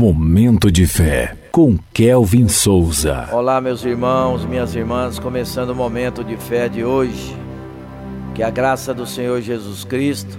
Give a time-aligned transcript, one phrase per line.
[0.00, 3.28] Momento de fé com Kelvin Souza.
[3.30, 7.36] Olá, meus irmãos, minhas irmãs, começando o momento de fé de hoje.
[8.34, 10.38] Que a graça do Senhor Jesus Cristo,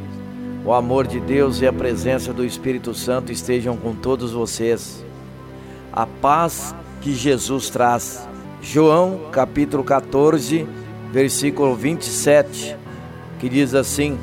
[0.66, 5.06] o amor de Deus e a presença do Espírito Santo estejam com todos vocês.
[5.94, 8.28] A paz que Jesus traz.
[8.64, 10.68] João, capítulo 14,
[11.12, 12.76] versículo 27,
[13.40, 14.18] que diz assim: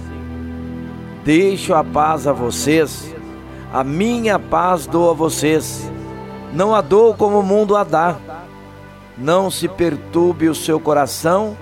[1.25, 3.15] Deixo a paz a vocês
[3.73, 5.91] a minha paz dou a vocês,
[6.53, 8.17] não a dou como o mundo a dá.
[9.17, 11.57] Não se perturbe o seu coração,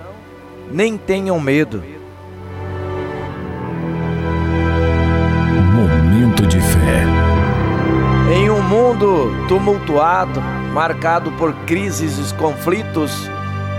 [0.71, 1.83] nem tenham medo.
[5.73, 7.03] Momento de fé.
[8.33, 10.39] Em um mundo tumultuado,
[10.73, 13.29] marcado por crises e conflitos,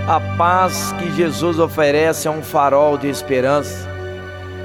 [0.07, 3.87] a paz que Jesus oferece é um farol de esperança.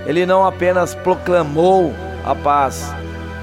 [0.06, 2.94] Ele não apenas proclamou a paz,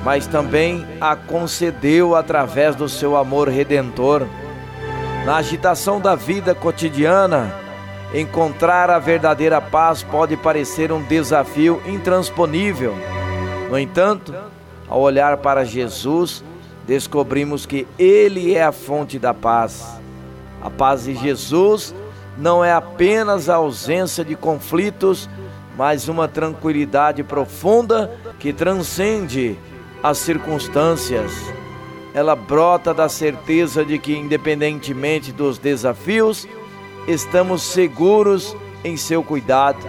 [0.03, 4.25] mas também a concedeu através do seu amor redentor.
[5.25, 7.53] Na agitação da vida cotidiana,
[8.13, 12.95] encontrar a verdadeira paz pode parecer um desafio intransponível.
[13.69, 14.33] No entanto,
[14.89, 16.43] ao olhar para Jesus,
[16.87, 19.99] descobrimos que Ele é a fonte da paz.
[20.61, 21.93] A paz de Jesus
[22.37, 25.29] não é apenas a ausência de conflitos,
[25.77, 29.57] mas uma tranquilidade profunda que transcende
[30.03, 31.31] as circunstâncias.
[32.13, 36.47] Ela brota da certeza de que, independentemente dos desafios,
[37.07, 39.79] estamos seguros em seu cuidado.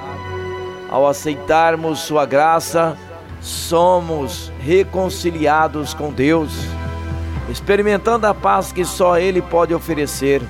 [0.88, 2.96] Ao aceitarmos Sua graça,
[3.40, 6.52] somos reconciliados com Deus,
[7.50, 10.42] experimentando a paz que só Ele pode oferecer.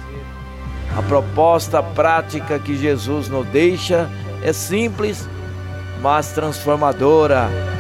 [0.97, 4.11] A proposta prática que Jesus nos deixa
[4.43, 5.27] é simples,
[6.03, 7.72] mas transformadora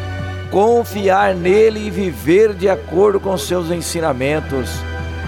[0.53, 4.69] confiar nele e viver de acordo com seus ensinamentos.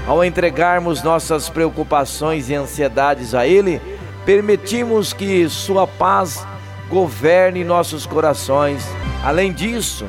[0.06, 3.80] Ao entregarmos nossas preocupações e ansiedades a Ele,
[4.27, 6.46] permitimos que Sua paz
[6.90, 8.86] governe nossos corações.
[9.24, 10.05] Além disso,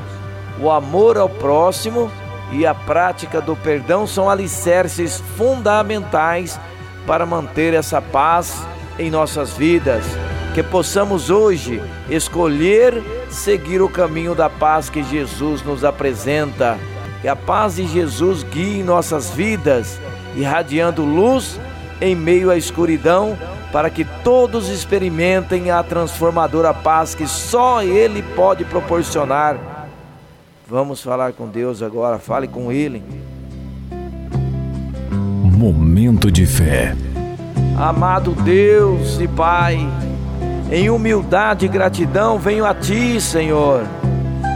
[0.59, 2.11] o amor ao próximo
[2.51, 6.59] e a prática do perdão são alicerces fundamentais
[7.07, 8.61] para manter essa paz
[8.99, 10.03] em nossas vidas.
[10.55, 16.77] Que possamos hoje escolher seguir o caminho da paz que Jesus nos apresenta.
[17.21, 19.99] Que a paz de Jesus guie nossas vidas,
[20.33, 21.59] irradiando luz
[21.99, 23.37] em meio à escuridão,
[23.73, 29.89] para que todos experimentem a transformadora paz que só Ele pode proporcionar.
[30.65, 33.03] Vamos falar com Deus agora, fale com Ele.
[35.11, 36.95] Momento de fé.
[37.77, 39.85] Amado Deus e Pai,
[40.71, 43.83] em humildade e gratidão venho a Ti, Senhor.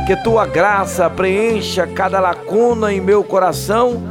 [0.07, 4.01] Que Tua graça preencha cada lacuna em meu coração,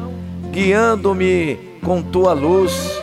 [0.53, 3.01] guiando-me com Tua luz.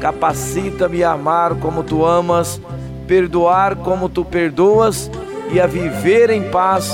[0.00, 2.60] Capacita-me a amar como Tu amas,
[3.06, 5.08] perdoar como Tu perdoas
[5.52, 6.92] e a viver em paz,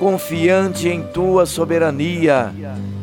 [0.00, 2.52] confiante em Tua soberania.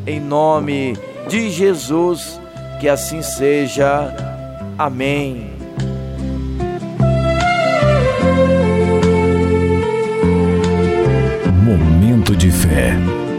[0.06, 0.98] Em nome
[1.28, 2.38] de Jesus,
[2.78, 4.14] que assim seja.
[4.76, 5.59] Amém.
[12.40, 13.29] de fé.